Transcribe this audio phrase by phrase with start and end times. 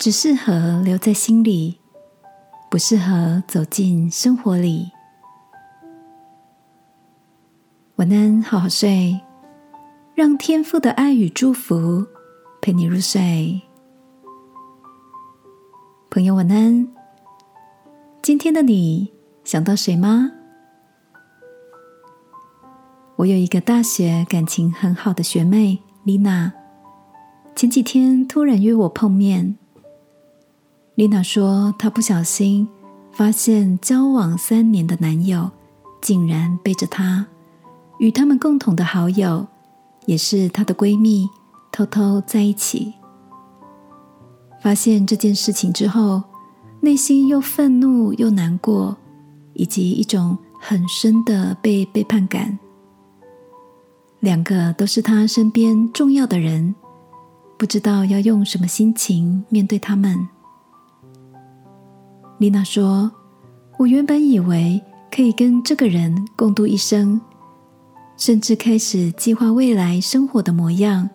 [0.00, 1.78] 只适合留在心里，
[2.70, 4.90] 不适合走进生活里。
[7.96, 9.20] 晚安，好好睡，
[10.14, 12.06] 让天父的爱与祝福
[12.62, 13.60] 陪你入睡。
[16.08, 16.88] 朋友，晚安。
[18.22, 19.12] 今天的你
[19.44, 20.32] 想到谁吗？
[23.16, 26.50] 我有一个大学感情很好的学妹丽娜，
[27.54, 29.58] 前几天突然约我碰面。
[31.00, 32.68] 丽娜说：“她不小心
[33.10, 35.50] 发现交往三年的男友
[36.02, 37.26] 竟然背着她
[37.98, 39.46] 与他们共同的好友，
[40.04, 41.26] 也是她的闺蜜，
[41.72, 42.92] 偷偷在一起。
[44.60, 46.22] 发现这件事情之后，
[46.80, 48.94] 内心又愤怒又难过，
[49.54, 52.58] 以及一种很深的被背叛感。
[54.18, 56.74] 两个都是她身边重要的人，
[57.56, 60.28] 不知道要用什么心情面对他们。”
[62.40, 63.12] 丽娜说
[63.76, 64.82] ：“我原本以为
[65.14, 67.20] 可以跟这个人共度一生，
[68.16, 71.10] 甚至开始计划未来生活的模样，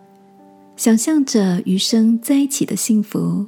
[0.76, 3.48] 想象着余生在一起的幸福。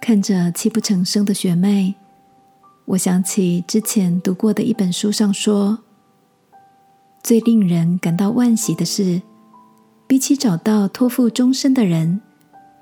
[0.00, 1.96] 看着泣不成声的学妹，
[2.84, 5.80] 我想起之前读过的一本书上说，
[7.24, 9.20] 最令人感到惋惜的是，
[10.06, 12.20] 比起找到托付终身的人，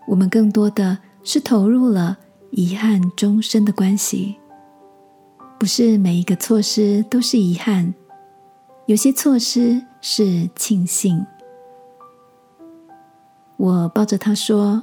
[0.06, 2.19] 我们更多的是投入了。”
[2.50, 4.36] 遗憾终身的关系，
[5.58, 7.92] 不是每一个错失都是遗憾，
[8.86, 11.25] 有些错失是庆幸。
[13.56, 14.82] 我抱着他说：“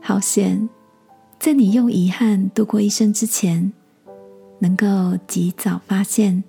[0.00, 0.68] 好险，
[1.38, 3.72] 在你用遗憾度过一生之前，
[4.58, 6.42] 能够及早发现。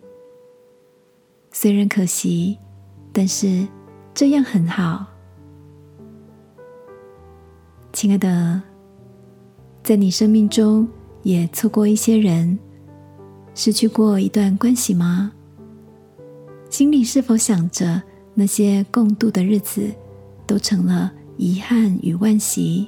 [1.52, 2.58] 虽然可惜，
[3.14, 3.68] 但是
[4.14, 5.06] 这样很好，
[7.94, 8.62] 亲爱的。”
[9.86, 10.88] 在你生命中
[11.22, 12.58] 也错过一些人，
[13.54, 15.32] 失去过一段关系吗？
[16.72, 18.02] 心里是否想着
[18.34, 19.88] 那些共度的日子
[20.48, 22.88] 都成了遗憾与惋惜？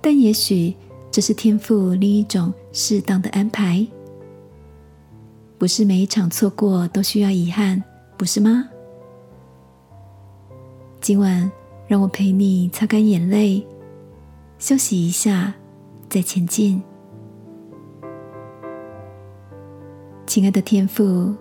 [0.00, 0.72] 但也许
[1.10, 3.84] 这是天赋另一种适当的安排。
[5.58, 7.82] 不是每一场错过都需要遗憾，
[8.16, 8.68] 不是吗？
[11.00, 11.50] 今晚
[11.88, 13.66] 让我陪你擦干眼泪。
[14.58, 15.54] 休息一下，
[16.10, 16.82] 再前进。
[20.26, 21.32] 亲爱的天父，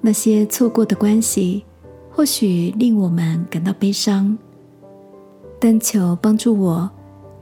[0.00, 1.64] 那些错过的关系，
[2.10, 4.36] 或许令我们感到悲伤，
[5.60, 6.90] 但求帮助我，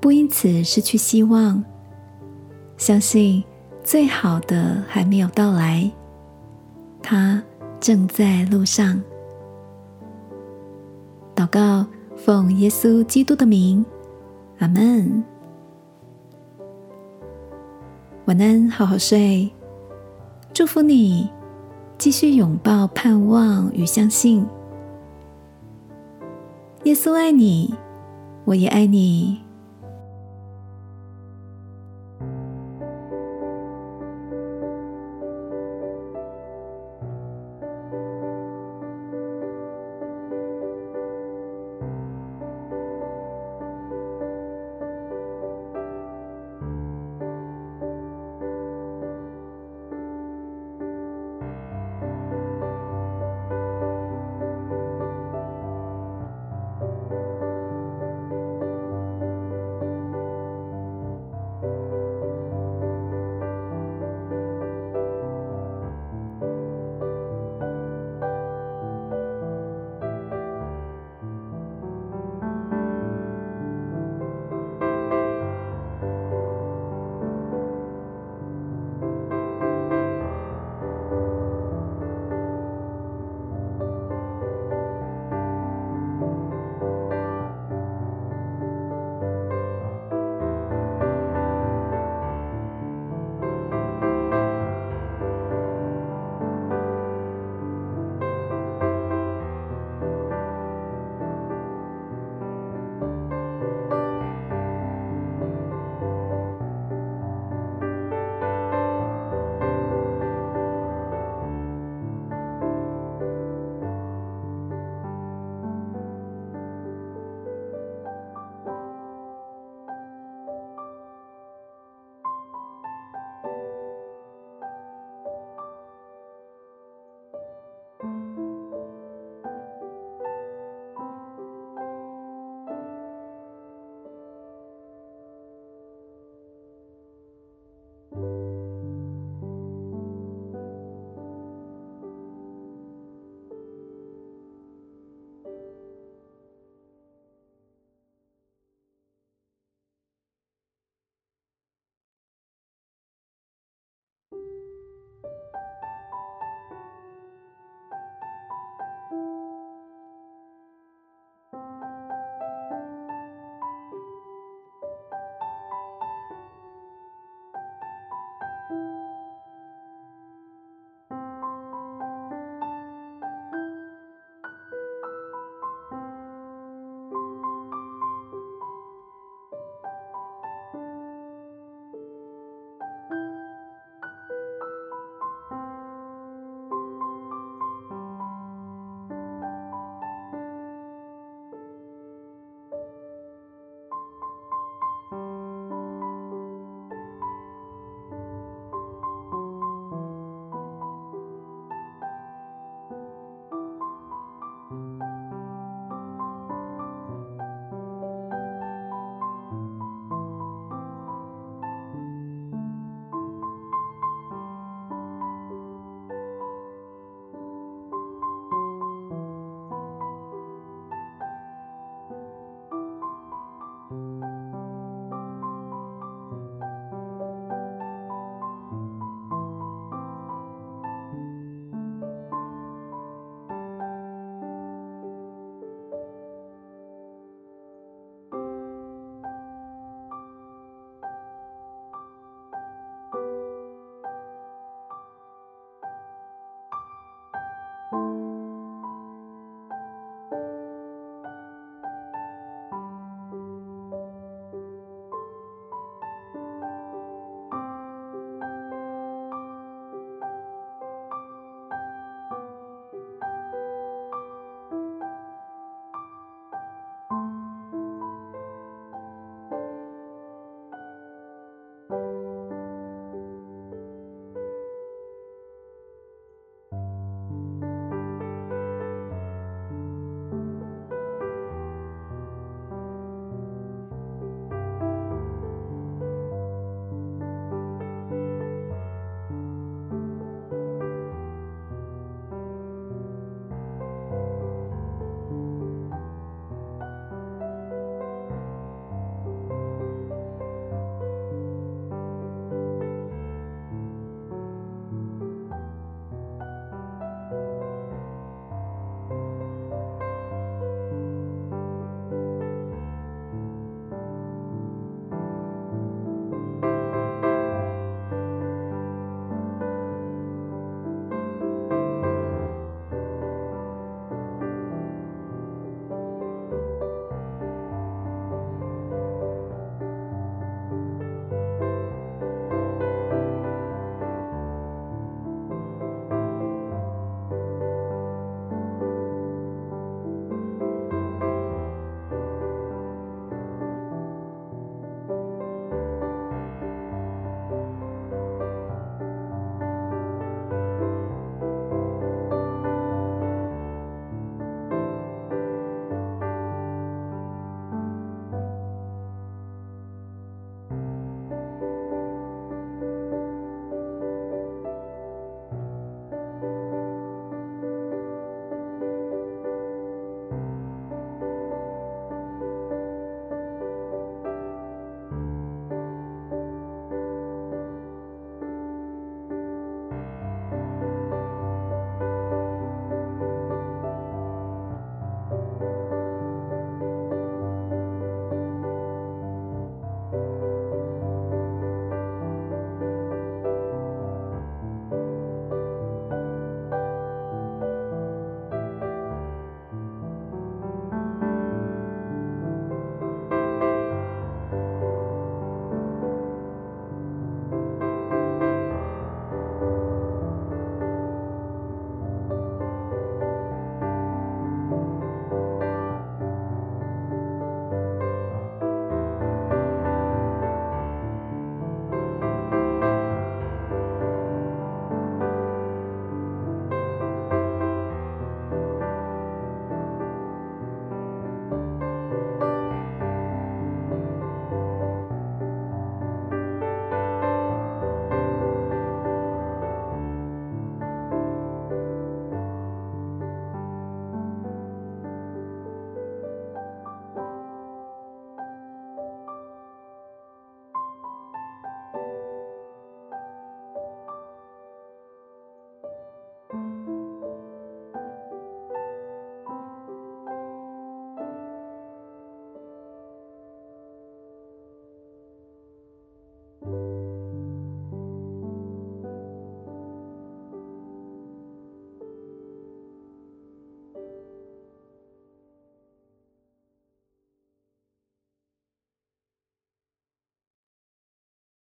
[0.01, 1.65] 不因此失去希望。
[2.77, 3.43] 相信
[3.83, 5.91] 最好的还没有到来，
[7.03, 7.43] 它
[7.81, 9.03] 正在路上。
[11.35, 11.87] 祷告，
[12.17, 13.83] 奉耶稣基督的名。
[14.59, 15.23] 阿门。
[18.25, 19.51] 晚安，好好睡。
[20.53, 21.31] 祝福你，
[21.97, 24.45] 继续拥抱盼望与相信。
[26.85, 27.75] 耶稣爱你，
[28.45, 29.48] 我也爱你。